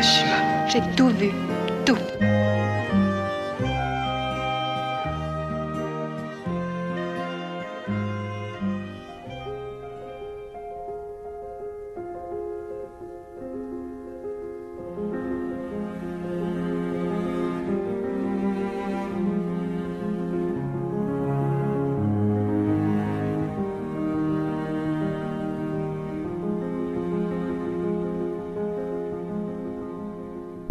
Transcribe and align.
J'ai 0.00 0.80
tout 0.96 1.08
vu, 1.08 1.30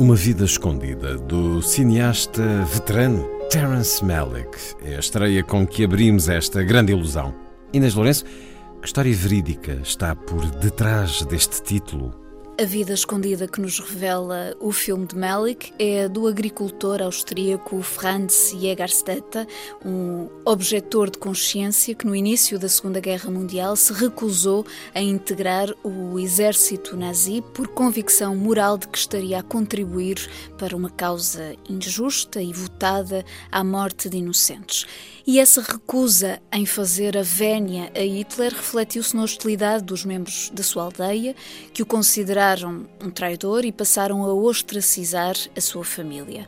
Uma 0.07 0.15
vida 0.15 0.45
escondida 0.45 1.17
do 1.17 1.61
cineasta 1.61 2.41
veterano 2.63 3.27
Terence 3.49 4.01
Malick 4.05 4.57
é 4.81 4.95
a 4.95 4.99
estreia 4.99 5.43
com 5.43 5.67
que 5.67 5.83
abrimos 5.83 6.29
esta 6.29 6.63
grande 6.63 6.93
ilusão. 6.93 7.35
Inês 7.73 7.93
Lourenço, 7.93 8.23
que 8.79 8.87
história 8.87 9.13
verídica 9.13 9.81
está 9.83 10.15
por 10.15 10.45
detrás 10.45 11.23
deste 11.23 11.61
título? 11.61 12.26
A 12.59 12.65
vida 12.65 12.91
escondida 12.91 13.47
que 13.47 13.61
nos 13.61 13.79
revela 13.79 14.57
o 14.59 14.71
filme 14.71 15.05
de 15.05 15.15
Malick 15.15 15.71
é 15.77 16.09
do 16.09 16.27
agricultor 16.27 17.03
austríaco 17.03 17.83
Franz 17.83 18.51
Jägerstätter, 18.59 19.45
um 19.85 20.27
objetor 20.43 21.11
de 21.11 21.19
consciência 21.19 21.93
que 21.93 22.07
no 22.07 22.15
início 22.15 22.57
da 22.57 22.67
Segunda 22.67 22.99
Guerra 22.99 23.29
Mundial 23.29 23.75
se 23.75 23.93
recusou 23.93 24.65
a 24.95 24.99
integrar 24.99 25.69
o 25.83 26.17
exército 26.17 26.97
nazi 26.97 27.43
por 27.53 27.67
convicção 27.67 28.35
moral 28.35 28.79
de 28.79 28.87
que 28.87 28.97
estaria 28.97 29.37
a 29.37 29.43
contribuir 29.43 30.17
para 30.57 30.75
uma 30.75 30.89
causa 30.89 31.55
injusta 31.69 32.41
e 32.41 32.51
votada 32.51 33.23
à 33.51 33.63
morte 33.63 34.09
de 34.09 34.17
inocentes. 34.17 34.87
E 35.27 35.39
essa 35.39 35.61
recusa 35.61 36.39
em 36.51 36.65
fazer 36.65 37.17
a 37.17 37.21
vénia 37.21 37.91
a 37.93 37.99
Hitler 37.99 38.53
refletiu-se 38.53 39.15
na 39.15 39.23
hostilidade 39.23 39.83
dos 39.83 40.05
membros 40.05 40.49
da 40.53 40.63
sua 40.63 40.85
aldeia, 40.85 41.35
que 41.73 41.83
o 41.83 41.85
consideraram 41.85 42.46
um 42.65 43.09
traidor 43.09 43.65
e 43.65 43.71
passaram 43.71 44.23
a 44.23 44.33
ostracizar 44.33 45.35
a 45.55 45.61
sua 45.61 45.83
família. 45.83 46.47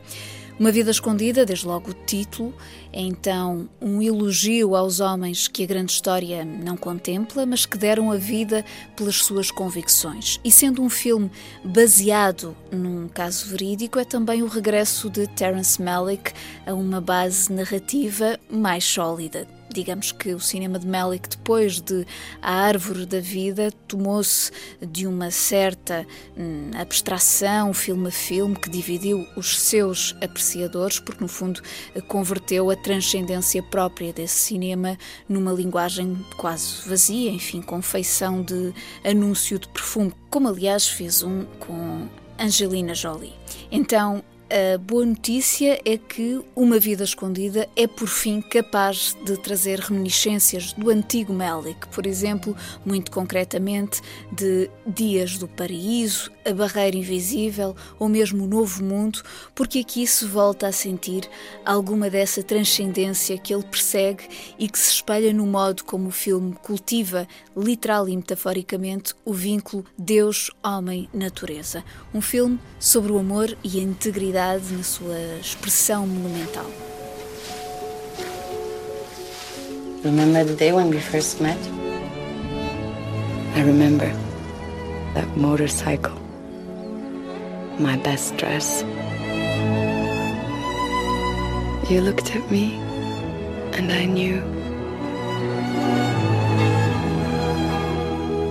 Uma 0.58 0.70
vida 0.70 0.90
escondida, 0.90 1.46
desde 1.46 1.66
logo 1.66 1.90
o 1.90 1.94
título, 1.94 2.54
é 2.92 3.00
então 3.00 3.66
um 3.80 4.02
elogio 4.02 4.76
aos 4.76 5.00
homens 5.00 5.48
que 5.48 5.64
a 5.64 5.66
grande 5.66 5.92
história 5.92 6.44
não 6.44 6.76
contempla, 6.76 7.46
mas 7.46 7.64
que 7.64 7.78
deram 7.78 8.12
a 8.12 8.16
vida 8.16 8.62
pelas 8.94 9.16
suas 9.16 9.50
convicções. 9.50 10.38
E 10.44 10.52
sendo 10.52 10.82
um 10.82 10.90
filme 10.90 11.30
baseado 11.64 12.54
num 12.70 13.08
caso 13.08 13.48
verídico, 13.48 13.98
é 13.98 14.04
também 14.04 14.42
o 14.42 14.48
regresso 14.48 15.08
de 15.08 15.26
Terence 15.28 15.80
Malick 15.82 16.32
a 16.66 16.74
uma 16.74 17.00
base 17.00 17.50
narrativa 17.50 18.38
mais 18.50 18.84
sólida. 18.84 19.59
Digamos 19.72 20.12
que 20.12 20.34
o 20.34 20.40
cinema 20.40 20.78
de 20.78 20.86
Malick, 20.86 21.28
depois 21.28 21.80
de 21.80 22.04
A 22.42 22.52
Árvore 22.52 23.06
da 23.06 23.20
Vida, 23.20 23.70
tomou-se 23.86 24.50
de 24.80 25.06
uma 25.06 25.30
certa 25.30 26.06
hum, 26.36 26.70
abstração, 26.74 27.72
filme 27.72 28.08
a 28.08 28.10
filme, 28.10 28.56
que 28.56 28.68
dividiu 28.68 29.26
os 29.36 29.58
seus 29.58 30.16
apreciadores, 30.20 30.98
porque 30.98 31.22
no 31.22 31.28
fundo 31.28 31.62
converteu 32.08 32.70
a 32.70 32.76
transcendência 32.76 33.62
própria 33.62 34.12
desse 34.12 34.38
cinema 34.38 34.98
numa 35.28 35.52
linguagem 35.52 36.18
quase 36.36 36.88
vazia, 36.88 37.30
enfim, 37.30 37.62
com 37.62 37.80
feição 37.80 38.42
de 38.42 38.72
anúncio 39.04 39.58
de 39.58 39.68
perfume, 39.68 40.12
como 40.28 40.48
aliás 40.48 40.88
fez 40.88 41.22
um 41.22 41.44
com 41.60 42.08
Angelina 42.38 42.94
Jolie. 42.94 43.34
Então, 43.70 44.24
a 44.50 44.78
boa 44.78 45.06
notícia 45.06 45.80
é 45.84 45.96
que 45.96 46.42
Uma 46.56 46.80
Vida 46.80 47.04
Escondida 47.04 47.68
é, 47.76 47.86
por 47.86 48.08
fim, 48.08 48.40
capaz 48.40 49.16
de 49.24 49.36
trazer 49.36 49.78
reminiscências 49.78 50.72
do 50.72 50.90
antigo 50.90 51.32
Melick, 51.32 51.86
por 51.88 52.04
exemplo, 52.04 52.56
muito 52.84 53.12
concretamente, 53.12 54.00
de 54.32 54.68
Dias 54.84 55.38
do 55.38 55.46
Paraíso, 55.46 56.32
A 56.44 56.52
Barreira 56.52 56.96
Invisível 56.96 57.76
ou 57.96 58.08
mesmo 58.08 58.42
O 58.42 58.46
Novo 58.48 58.82
Mundo, 58.82 59.22
porque 59.54 59.78
aqui 59.78 60.04
se 60.04 60.24
volta 60.24 60.66
a 60.66 60.72
sentir 60.72 61.28
alguma 61.64 62.10
dessa 62.10 62.42
transcendência 62.42 63.38
que 63.38 63.54
ele 63.54 63.62
persegue 63.62 64.24
e 64.58 64.68
que 64.68 64.78
se 64.78 64.94
espelha 64.94 65.32
no 65.32 65.46
modo 65.46 65.84
como 65.84 66.08
o 66.08 66.12
filme 66.12 66.54
cultiva, 66.54 67.28
literal 67.56 68.08
e 68.08 68.16
metaforicamente, 68.16 69.14
o 69.24 69.32
vínculo 69.32 69.84
Deus-Homem-Natureza. 69.96 71.84
Um 72.12 72.20
filme 72.20 72.58
sobre 72.80 73.12
o 73.12 73.18
amor 73.18 73.56
e 73.62 73.78
a 73.78 73.82
integridade 73.82 74.39
na 74.40 74.82
sua 74.82 75.18
expressão 75.38 76.06
monumental. 76.06 76.64
Remember 80.02 80.42
the 80.44 80.56
day 80.56 80.72
when 80.72 80.88
we 80.88 80.98
first 80.98 81.42
met? 81.42 81.58
I 83.54 83.60
remember 83.60 84.10
that 85.12 85.28
motorcycle, 85.36 86.18
my 87.78 87.98
best 87.98 88.34
dress. 88.38 88.82
You 91.90 92.00
looked 92.00 92.34
at 92.34 92.50
me, 92.50 92.80
and 93.76 93.92
I 93.92 94.06
knew 94.06 94.40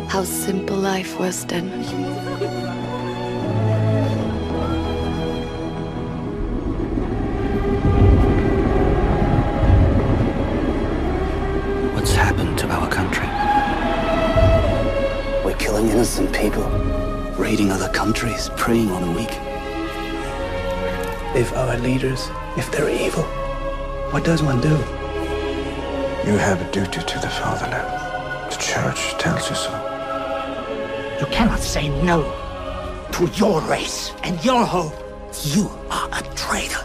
how 0.07 0.23
simple 0.23 0.77
life 0.77 1.19
was 1.19 1.45
then. 1.45 2.18
Innocent 16.19 16.35
people, 16.35 16.67
raiding 17.37 17.71
other 17.71 17.89
countries, 17.89 18.49
preying 18.57 18.91
on 18.91 19.01
the 19.01 19.11
weak. 19.11 19.31
If 21.35 21.53
our 21.53 21.77
leaders, 21.77 22.29
if 22.57 22.71
they're 22.71 22.89
evil, 22.89 23.23
what 24.11 24.23
does 24.23 24.43
one 24.43 24.59
do? 24.59 24.75
You 26.29 26.37
have 26.37 26.61
a 26.61 26.71
duty 26.71 27.01
to 27.01 27.19
the 27.19 27.29
fatherland. 27.29 28.51
The 28.51 28.57
church 28.57 29.17
tells 29.17 29.49
you 29.49 29.55
so. 29.55 29.71
You 31.19 31.25
cannot 31.27 31.59
say 31.59 31.89
no 32.03 32.23
to 33.13 33.27
your 33.35 33.61
race 33.61 34.11
and 34.23 34.43
your 34.43 34.65
hope. 34.65 34.93
You 35.43 35.69
are 35.89 36.09
a 36.11 36.21
traitor. 36.35 36.83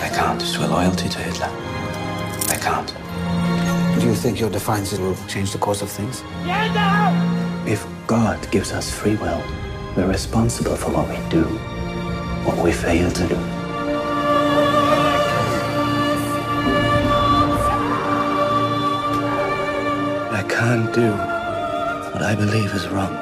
I 0.00 0.08
can't 0.14 0.40
swear 0.40 0.68
loyalty 0.68 1.08
to 1.08 1.18
Hitler. 1.18 1.50
I 2.48 2.58
can't. 2.60 3.01
You 4.12 4.18
think 4.18 4.38
your 4.38 4.50
defiance 4.50 4.92
will 4.98 5.16
change 5.26 5.52
the 5.52 5.58
course 5.58 5.80
of 5.80 5.88
things? 5.90 6.22
If 7.66 7.82
God 8.06 8.38
gives 8.50 8.70
us 8.70 8.90
free 8.90 9.16
will, 9.16 9.42
we're 9.96 10.06
responsible 10.06 10.76
for 10.76 10.90
what 10.90 11.08
we 11.08 11.16
do, 11.30 11.44
what 12.44 12.62
we 12.62 12.72
fail 12.72 13.10
to 13.10 13.26
do. 13.26 13.36
I 20.30 20.44
can't 20.46 20.92
do 20.92 21.10
what 22.12 22.22
I 22.22 22.34
believe 22.34 22.70
is 22.74 22.86
wrong. 22.88 23.14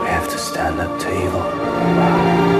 We 0.00 0.08
have 0.08 0.28
to 0.28 0.36
stand 0.36 0.80
up 0.80 0.98
to 0.98 1.08
evil. 1.24 2.55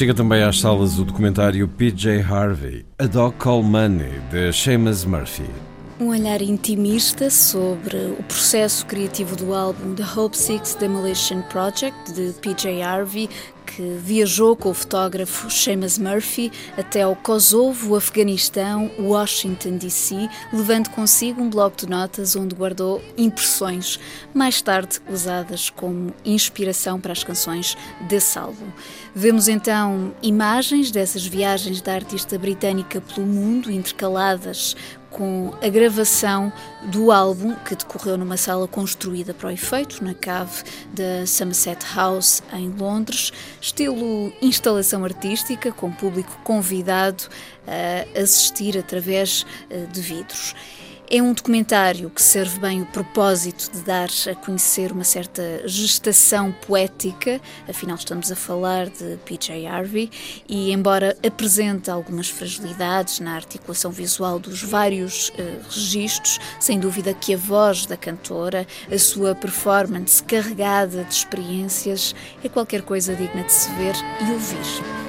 Chega 0.00 0.14
também 0.14 0.42
às 0.42 0.58
salas 0.58 0.98
o 0.98 1.04
documentário 1.04 1.68
PJ 1.68 2.22
Harvey, 2.22 2.86
A 2.98 3.06
Dog 3.06 3.36
Call 3.36 3.62
Money, 3.62 4.18
de 4.30 4.50
Seamus 4.50 5.04
Murphy. 5.04 5.44
Um 6.00 6.08
olhar 6.08 6.40
intimista 6.40 7.28
sobre 7.28 7.98
o 8.18 8.22
processo 8.22 8.86
criativo 8.86 9.36
do 9.36 9.52
álbum 9.52 9.94
The 9.94 10.04
Hope 10.16 10.38
Six 10.38 10.74
Demolition 10.76 11.42
Project, 11.42 12.14
de 12.14 12.32
PJ 12.40 12.80
Harvey, 12.80 13.28
que 13.76 13.82
viajou 14.02 14.56
com 14.56 14.70
o 14.70 14.74
fotógrafo 14.74 15.50
Seamus 15.50 15.98
Murphy 15.98 16.50
até 16.76 17.02
ao 17.02 17.14
Kosovo, 17.14 17.94
Afeganistão, 17.94 18.90
Washington 18.98 19.76
DC, 19.76 20.28
levando 20.52 20.90
consigo 20.90 21.40
um 21.40 21.48
bloco 21.48 21.76
de 21.76 21.88
notas 21.88 22.34
onde 22.34 22.54
guardou 22.54 23.02
impressões, 23.16 24.00
mais 24.34 24.60
tarde 24.60 24.98
usadas 25.08 25.70
como 25.70 26.12
inspiração 26.24 27.00
para 27.00 27.12
as 27.12 27.22
canções 27.22 27.76
desse 28.08 28.38
álbum. 28.38 28.66
Vemos 29.14 29.48
então 29.48 30.12
imagens 30.22 30.90
dessas 30.90 31.24
viagens 31.24 31.80
da 31.80 31.94
artista 31.94 32.38
britânica 32.38 33.00
pelo 33.00 33.26
mundo, 33.26 33.70
intercaladas 33.70 34.76
com 35.10 35.52
a 35.60 35.68
gravação 35.68 36.52
do 36.84 37.10
álbum 37.10 37.54
que 37.56 37.74
decorreu 37.74 38.16
numa 38.16 38.36
sala 38.36 38.66
construída 38.66 39.34
para 39.34 39.48
o 39.48 39.50
efeito, 39.50 40.02
na 40.02 40.14
cave 40.14 40.62
da 40.92 41.26
Somerset 41.26 41.84
House, 41.94 42.42
em 42.52 42.70
Londres, 42.70 43.32
estilo 43.60 44.32
instalação 44.40 45.04
artística, 45.04 45.72
com 45.72 45.90
público 45.90 46.38
convidado 46.44 47.24
a 47.66 48.20
assistir 48.20 48.78
através 48.78 49.44
eh, 49.68 49.86
de 49.92 50.00
vidros. 50.00 50.54
É 51.12 51.20
um 51.20 51.32
documentário 51.32 52.08
que 52.08 52.22
serve 52.22 52.60
bem 52.60 52.82
o 52.82 52.86
propósito 52.86 53.72
de 53.72 53.82
dar 53.82 54.08
a 54.30 54.34
conhecer 54.36 54.92
uma 54.92 55.02
certa 55.02 55.66
gestação 55.66 56.52
poética, 56.52 57.40
afinal 57.68 57.96
estamos 57.96 58.30
a 58.30 58.36
falar 58.36 58.88
de 58.88 59.18
PJ 59.24 59.66
Harvey, 59.66 60.08
e 60.48 60.70
embora 60.70 61.16
apresente 61.26 61.90
algumas 61.90 62.28
fragilidades 62.28 63.18
na 63.18 63.34
articulação 63.34 63.90
visual 63.90 64.38
dos 64.38 64.62
vários 64.62 65.30
uh, 65.30 65.32
registros, 65.68 66.38
sem 66.60 66.78
dúvida 66.78 67.12
que 67.12 67.34
a 67.34 67.36
voz 67.36 67.86
da 67.86 67.96
cantora, 67.96 68.64
a 68.88 68.96
sua 68.96 69.34
performance 69.34 70.22
carregada 70.22 71.02
de 71.02 71.12
experiências, 71.12 72.14
é 72.44 72.48
qualquer 72.48 72.82
coisa 72.82 73.16
digna 73.16 73.42
de 73.42 73.52
se 73.52 73.68
ver 73.72 73.96
e 74.20 74.30
ouvir. 74.30 74.99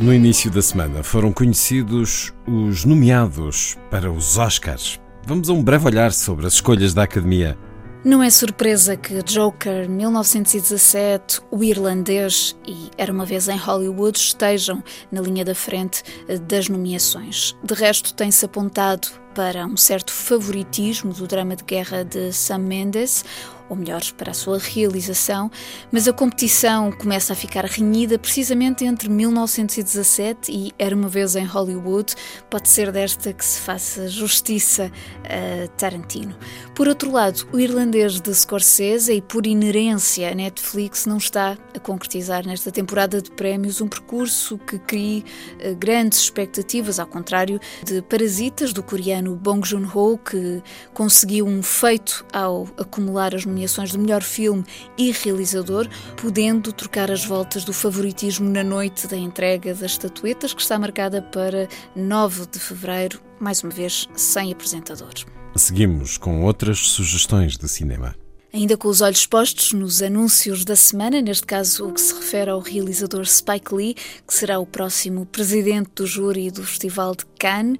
No 0.00 0.14
início 0.14 0.50
da 0.50 0.62
semana 0.62 1.02
foram 1.02 1.30
conhecidos 1.30 2.32
os 2.48 2.86
nomeados 2.86 3.76
para 3.90 4.10
os 4.10 4.38
Oscars. 4.38 4.98
Vamos 5.26 5.50
a 5.50 5.52
um 5.52 5.62
breve 5.62 5.84
olhar 5.84 6.10
sobre 6.10 6.46
as 6.46 6.54
escolhas 6.54 6.94
da 6.94 7.02
Academia. 7.02 7.58
Não 8.02 8.22
é 8.22 8.30
surpresa 8.30 8.96
que 8.96 9.22
Joker, 9.22 9.90
1917, 9.90 11.42
O 11.50 11.62
Irlandês 11.62 12.56
e 12.66 12.88
Era 12.96 13.12
uma 13.12 13.26
vez 13.26 13.46
em 13.46 13.58
Hollywood 13.58 14.18
estejam 14.18 14.82
na 15.12 15.20
linha 15.20 15.44
da 15.44 15.54
frente 15.54 16.02
das 16.48 16.66
nomeações. 16.70 17.54
De 17.62 17.74
resto, 17.74 18.14
tem-se 18.14 18.42
apontado 18.46 19.06
para 19.34 19.66
um 19.66 19.76
certo 19.76 20.14
favoritismo 20.14 21.12
do 21.12 21.26
drama 21.26 21.54
de 21.54 21.64
guerra 21.64 22.04
de 22.04 22.32
Sam 22.32 22.60
Mendes, 22.60 23.22
ou 23.70 23.76
melhor, 23.76 24.02
para 24.18 24.32
a 24.32 24.34
sua 24.34 24.58
realização, 24.58 25.48
mas 25.92 26.08
a 26.08 26.12
competição 26.12 26.90
começa 26.90 27.32
a 27.32 27.36
ficar 27.36 27.64
renhida 27.64 28.18
precisamente 28.18 28.84
entre 28.84 29.08
1917 29.08 30.50
e 30.50 30.72
Era 30.76 30.94
uma 30.94 31.08
vez 31.08 31.36
em 31.36 31.44
Hollywood. 31.44 32.14
Pode 32.50 32.68
ser 32.68 32.90
desta 32.90 33.32
que 33.32 33.44
se 33.44 33.60
faça 33.60 34.08
justiça 34.08 34.90
a 35.24 35.68
Tarantino. 35.76 36.36
Por 36.74 36.88
outro 36.88 37.12
lado, 37.12 37.46
o 37.52 37.60
irlandês 37.60 38.20
de 38.20 38.34
Scorsese 38.34 39.12
e 39.12 39.22
por 39.22 39.46
inerência 39.46 40.32
a 40.32 40.34
Netflix 40.34 41.06
não 41.06 41.18
está 41.18 41.56
a 41.72 41.78
concretizar 41.78 42.44
nesta 42.44 42.72
temporada 42.72 43.22
de 43.22 43.30
prémios 43.30 43.80
um 43.80 43.86
percurso 43.86 44.58
que 44.58 44.80
crie 44.80 45.24
eh, 45.60 45.74
grandes 45.74 46.18
expectativas, 46.18 46.98
ao 46.98 47.06
contrário 47.06 47.60
de 47.84 48.02
Parasitas 48.02 48.72
do 48.72 48.82
coreano 48.82 49.36
Bong 49.36 49.64
Joon-ho, 49.64 50.18
que 50.18 50.60
conseguiu 50.92 51.46
um 51.46 51.62
feito 51.62 52.26
ao 52.32 52.66
acumular 52.76 53.32
as 53.32 53.46
nomeações 53.46 53.59
nomeações 53.60 53.90
de 53.90 53.98
melhor 53.98 54.22
filme 54.22 54.64
e 54.96 55.12
realizador, 55.12 55.86
podendo 56.16 56.72
trocar 56.72 57.10
as 57.10 57.24
voltas 57.24 57.64
do 57.64 57.72
favoritismo 57.72 58.48
na 58.48 58.64
noite 58.64 59.06
da 59.06 59.16
entrega 59.16 59.74
das 59.74 59.92
estatuetas, 59.92 60.54
que 60.54 60.62
está 60.62 60.78
marcada 60.78 61.20
para 61.20 61.68
9 61.94 62.46
de 62.46 62.58
fevereiro, 62.58 63.20
mais 63.38 63.62
uma 63.62 63.70
vez 63.70 64.08
sem 64.16 64.52
apresentador. 64.52 65.12
Seguimos 65.54 66.16
com 66.16 66.42
outras 66.42 66.78
sugestões 66.78 67.56
de 67.56 67.68
cinema. 67.68 68.14
Ainda 68.52 68.76
com 68.76 68.88
os 68.88 69.00
olhos 69.00 69.24
postos 69.26 69.72
nos 69.72 70.02
anúncios 70.02 70.64
da 70.64 70.74
semana, 70.74 71.20
neste 71.20 71.46
caso 71.46 71.86
o 71.86 71.92
que 71.92 72.00
se 72.00 72.12
refere 72.12 72.50
ao 72.50 72.58
realizador 72.58 73.24
Spike 73.24 73.72
Lee, 73.72 73.94
que 73.94 74.34
será 74.34 74.58
o 74.58 74.66
próximo 74.66 75.24
presidente 75.24 75.90
do 75.94 76.04
júri 76.04 76.50
do 76.50 76.64
Festival 76.64 77.14
de 77.14 77.24
Cannes, 77.38 77.78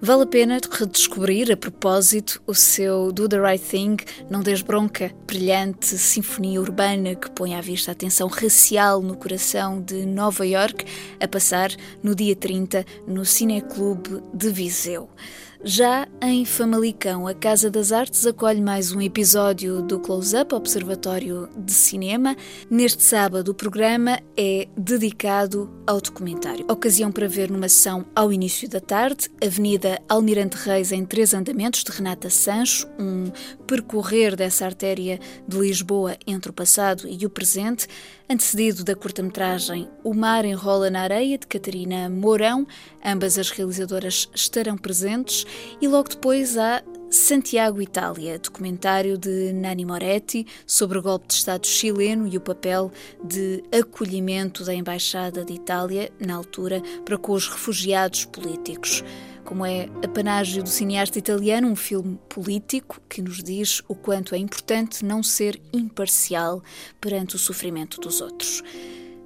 vale 0.00 0.22
a 0.22 0.26
pena 0.26 0.60
redescobrir, 0.70 1.50
a 1.50 1.56
propósito, 1.56 2.40
o 2.46 2.54
seu 2.54 3.10
Do 3.10 3.28
the 3.28 3.36
Right 3.36 3.64
Thing, 3.68 3.96
Não 4.30 4.44
Des 4.44 4.62
Bronca, 4.62 5.12
brilhante 5.26 5.98
sinfonia 5.98 6.60
urbana 6.60 7.16
que 7.16 7.28
põe 7.28 7.56
à 7.56 7.60
vista 7.60 7.90
a 7.90 7.94
tensão 7.94 8.28
racial 8.28 9.02
no 9.02 9.16
coração 9.16 9.82
de 9.82 10.06
Nova 10.06 10.46
York, 10.46 10.84
a 11.20 11.26
passar 11.26 11.72
no 12.00 12.14
dia 12.14 12.36
30 12.36 12.86
no 13.08 13.24
Cineclube 13.24 14.22
de 14.32 14.50
Viseu. 14.50 15.10
Já 15.64 16.08
em 16.20 16.44
Famalicão, 16.44 17.28
a 17.28 17.34
Casa 17.34 17.70
das 17.70 17.92
Artes 17.92 18.26
acolhe 18.26 18.60
mais 18.60 18.90
um 18.90 19.00
episódio 19.00 19.80
do 19.80 20.00
Close-Up 20.00 20.52
Observatório 20.56 21.48
de 21.56 21.72
Cinema. 21.72 22.36
Neste 22.68 23.04
sábado, 23.04 23.52
o 23.52 23.54
programa 23.54 24.20
é 24.36 24.66
dedicado 24.76 25.70
ao 25.86 26.00
documentário. 26.00 26.66
Ocasião 26.68 27.12
para 27.12 27.28
ver 27.28 27.48
numa 27.48 27.68
sessão 27.68 28.04
ao 28.12 28.32
início 28.32 28.68
da 28.68 28.80
tarde, 28.80 29.30
Avenida 29.40 30.02
Almirante 30.08 30.56
Reis 30.56 30.90
em 30.90 31.04
três 31.04 31.32
andamentos, 31.32 31.84
de 31.84 31.92
Renata 31.92 32.28
Sancho, 32.28 32.88
um 32.98 33.30
percorrer 33.64 34.34
dessa 34.34 34.64
artéria 34.64 35.20
de 35.46 35.56
Lisboa 35.56 36.16
entre 36.26 36.50
o 36.50 36.54
passado 36.54 37.06
e 37.06 37.24
o 37.24 37.30
presente, 37.30 37.86
antecedido 38.28 38.82
da 38.82 38.96
curta-metragem 38.96 39.88
O 40.02 40.12
Mar 40.14 40.44
Enrola 40.44 40.90
na 40.90 41.02
Areia, 41.02 41.38
de 41.38 41.46
Catarina 41.46 42.08
Mourão. 42.08 42.66
Ambas 43.04 43.38
as 43.38 43.50
realizadoras 43.50 44.28
estarão 44.34 44.76
presentes 44.76 45.46
e 45.80 45.88
logo 45.88 46.08
depois 46.08 46.56
há 46.56 46.82
Santiago 47.12 47.82
Itália, 47.82 48.38
documentário 48.38 49.18
de 49.18 49.52
Nani 49.52 49.84
Moretti 49.84 50.46
sobre 50.66 50.98
o 50.98 51.02
golpe 51.02 51.28
de 51.28 51.34
Estado 51.34 51.66
chileno 51.66 52.26
e 52.26 52.38
o 52.38 52.40
papel 52.40 52.90
de 53.22 53.62
acolhimento 53.70 54.64
da 54.64 54.74
Embaixada 54.74 55.44
de 55.44 55.52
Itália, 55.52 56.10
na 56.18 56.34
altura, 56.34 56.82
para 57.04 57.18
com 57.18 57.32
os 57.32 57.48
refugiados 57.48 58.24
políticos. 58.24 59.04
Como 59.44 59.66
é 59.66 59.90
apanágio 60.02 60.62
do 60.62 60.68
cineasta 60.70 61.18
italiano, 61.18 61.68
um 61.68 61.76
filme 61.76 62.18
político 62.30 62.98
que 63.06 63.20
nos 63.20 63.42
diz 63.42 63.82
o 63.88 63.94
quanto 63.94 64.34
é 64.34 64.38
importante 64.38 65.04
não 65.04 65.22
ser 65.22 65.60
imparcial 65.70 66.62
perante 66.98 67.36
o 67.36 67.38
sofrimento 67.38 68.00
dos 68.00 68.22
outros. 68.22 68.62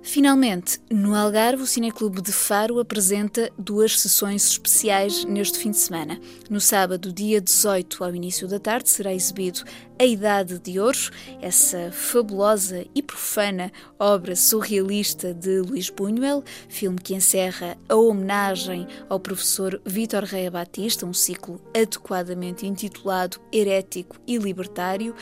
Finalmente, 0.07 0.81
no 0.89 1.17
Algarve, 1.17 1.65
o 1.65 1.67
Cineclube 1.67 2.23
de 2.23 2.31
Faro 2.31 2.79
apresenta 2.79 3.51
duas 3.59 3.99
sessões 4.01 4.47
especiais 4.47 5.25
neste 5.25 5.59
fim 5.59 5.73
de 5.73 5.79
semana. 5.79 6.21
No 6.49 6.61
sábado, 6.61 7.13
dia 7.13 7.41
18, 7.41 8.05
ao 8.05 8.15
início 8.15 8.47
da 8.47 8.61
tarde, 8.61 8.89
será 8.89 9.13
exibido 9.13 9.65
A 9.99 10.05
Idade 10.05 10.61
de 10.61 10.79
Ouro, 10.79 11.11
essa 11.43 11.91
fabulosa 11.91 12.87
e 12.95 13.03
profana 13.03 13.73
obra 13.99 14.37
surrealista 14.37 15.35
de 15.35 15.61
Luís 15.61 15.91
Buñuel, 15.91 16.45
filme 16.69 17.01
que 17.01 17.13
encerra 17.13 17.77
a 17.89 17.97
homenagem 17.97 18.87
ao 19.09 19.19
professor 19.19 19.83
Vítor 19.85 20.23
Reia 20.23 20.53
Batista, 20.53 21.05
um 21.05 21.13
ciclo 21.13 21.61
adequadamente 21.75 22.65
intitulado 22.65 23.41
Herético 23.53 24.17
e 24.25 24.39
Libertário, 24.39 25.17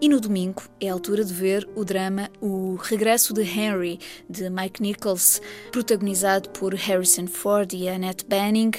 e 0.00 0.08
no 0.08 0.20
domingo 0.20 0.62
é 0.80 0.88
a 0.88 0.92
altura 0.92 1.24
de 1.24 1.32
ver 1.32 1.68
o 1.74 1.84
drama 1.84 2.30
O 2.40 2.76
Regresso 2.76 3.32
de 3.32 3.42
Henry, 3.42 3.98
de 4.28 4.50
Mike 4.50 4.82
Nichols, 4.82 5.40
protagonizado 5.72 6.50
por 6.50 6.74
Harrison 6.74 7.26
Ford 7.26 7.72
e 7.72 7.88
Annette 7.88 8.24
Bening. 8.26 8.72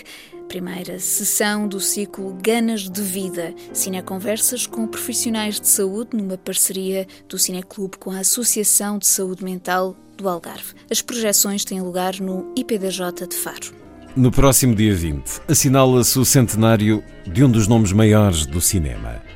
Primeira 0.48 0.98
sessão 1.00 1.68
do 1.68 1.80
ciclo 1.80 2.38
Ganas 2.42 2.90
de 2.90 3.02
Vida, 3.02 3.54
cineconversas 3.74 4.66
com 4.66 4.88
profissionais 4.88 5.60
de 5.60 5.68
saúde 5.68 6.16
numa 6.16 6.38
parceria 6.38 7.06
do 7.28 7.38
Cineclube 7.38 7.98
com 7.98 8.12
a 8.12 8.20
Associação 8.20 8.98
de 8.98 9.08
Saúde 9.08 9.44
Mental 9.44 9.96
do 10.16 10.30
Algarve. 10.30 10.74
As 10.90 11.02
projeções 11.02 11.66
têm 11.66 11.82
lugar 11.82 12.20
no 12.20 12.54
IPDJ 12.56 13.28
de 13.30 13.36
Faro. 13.36 13.76
No 14.16 14.32
próximo 14.32 14.74
dia 14.74 14.96
20, 14.96 15.42
assinala-se 15.48 16.18
o 16.18 16.26
centenário 16.26 17.04
de 17.26 17.44
um 17.44 17.50
dos 17.52 17.68
nomes 17.68 17.92
maiores 17.92 18.46
do 18.46 18.62
cinema. 18.62 19.27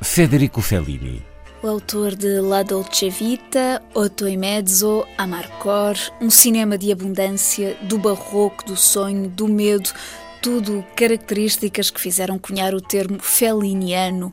Federico 0.00 0.60
Fellini. 0.60 1.22
O 1.60 1.66
autor 1.66 2.14
de 2.14 2.40
La 2.40 2.62
Dolce 2.62 3.10
Vita, 3.10 3.82
Otto 3.92 4.28
e 4.28 4.36
Mezzo, 4.36 5.04
Amarcor, 5.16 5.96
um 6.20 6.30
cinema 6.30 6.78
de 6.78 6.92
abundância, 6.92 7.76
do 7.82 7.98
barroco, 7.98 8.64
do 8.64 8.76
sonho, 8.76 9.28
do 9.28 9.48
medo, 9.48 9.90
tudo 10.40 10.84
características 10.94 11.90
que 11.90 12.00
fizeram 12.00 12.38
cunhar 12.38 12.74
o 12.74 12.80
termo 12.80 13.18
feliniano 13.20 14.32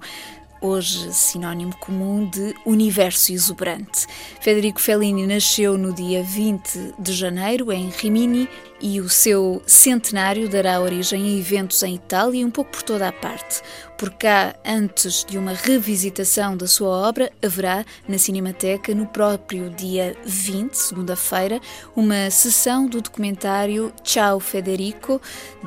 hoje 0.61 1.13
sinónimo 1.13 1.75
comum 1.77 2.27
de 2.29 2.53
universo 2.65 3.31
exuberante. 3.31 4.07
Federico 4.41 4.81
Fellini 4.81 5.27
nasceu 5.27 5.77
no 5.77 5.93
dia 5.93 6.23
20 6.23 6.95
de 6.97 7.13
janeiro 7.13 7.71
em 7.71 7.89
Rimini 7.89 8.49
e 8.85 9.01
o 9.01 9.09
seu 9.09 9.63
centenário 9.65 10.47
dará 10.47 10.79
origem 10.79 11.23
a 11.23 11.39
eventos 11.39 11.81
em 11.81 11.95
Itália 11.95 12.41
e 12.41 12.45
um 12.45 12.51
pouco 12.51 12.69
por 12.69 12.83
toda 12.83 13.07
a 13.07 13.11
parte. 13.11 13.63
Por 13.97 14.11
cá, 14.11 14.53
antes 14.63 15.25
de 15.25 15.39
uma 15.39 15.53
revisitação 15.53 16.55
da 16.55 16.67
sua 16.67 16.89
obra, 16.89 17.31
haverá 17.43 17.83
na 18.07 18.19
Cinemateca, 18.19 18.93
no 18.93 19.07
próprio 19.07 19.71
dia 19.71 20.15
20, 20.23 20.75
segunda-feira, 20.75 21.59
uma 21.95 22.29
sessão 22.29 22.85
do 22.85 23.01
documentário 23.01 23.91
Ciao 24.03 24.39
Federico, 24.39 25.19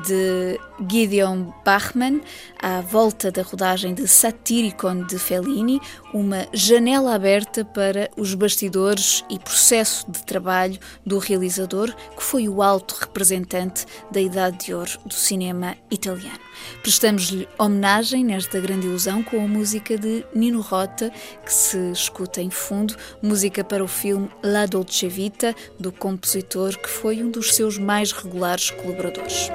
de 0.07 0.57
Gideon 0.87 1.53
Bachmann, 1.65 2.21
à 2.61 2.81
volta 2.81 3.31
da 3.31 3.41
rodagem 3.41 3.93
de 3.93 4.07
Satyricon 4.07 5.03
de 5.05 5.17
Fellini, 5.17 5.81
uma 6.13 6.47
janela 6.53 7.15
aberta 7.15 7.63
para 7.65 8.09
os 8.17 8.33
bastidores 8.33 9.23
e 9.29 9.39
processo 9.39 10.09
de 10.09 10.23
trabalho 10.25 10.79
do 11.05 11.17
realizador, 11.17 11.93
que 12.15 12.23
foi 12.23 12.47
o 12.47 12.61
alto 12.61 12.95
representante 12.99 13.85
da 14.11 14.21
Idade 14.21 14.65
de 14.65 14.73
Ouro 14.73 14.91
do 15.05 15.13
cinema 15.13 15.75
italiano. 15.91 16.39
Prestamos-lhe 16.81 17.47
homenagem 17.57 18.23
nesta 18.23 18.59
grande 18.59 18.87
ilusão 18.87 19.23
com 19.23 19.43
a 19.43 19.47
música 19.47 19.97
de 19.97 20.25
Nino 20.33 20.61
Rota, 20.61 21.11
que 21.45 21.53
se 21.53 21.91
escuta 21.91 22.41
em 22.41 22.49
fundo, 22.49 22.95
música 23.21 23.63
para 23.63 23.83
o 23.83 23.87
filme 23.87 24.29
La 24.43 24.65
Dolce 24.65 25.07
Vita, 25.07 25.55
do 25.79 25.91
compositor 25.91 26.77
que 26.77 26.89
foi 26.89 27.23
um 27.23 27.31
dos 27.31 27.55
seus 27.55 27.77
mais 27.77 28.11
regulares 28.11 28.71
colaboradores. 28.71 29.49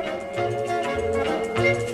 Thank 1.64 1.88
you. 1.88 1.93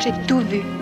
J'ai 0.00 0.12
tout 0.26 0.40
vu. 0.40 0.77